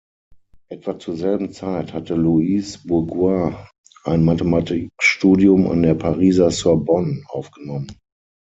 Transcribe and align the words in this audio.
Etwa 0.69 0.97
zur 0.97 1.15
selben 1.15 1.51
Zeit 1.51 1.93
hatte 1.93 2.15
Louise 2.15 2.79
Bourgeois 2.87 3.67
ein 4.03 4.23
Mathematikstudium 4.25 5.67
an 5.69 5.83
der 5.83 5.93
Pariser 5.93 6.49
Sorbonne 6.49 7.23
aufgenommen. 7.27 7.93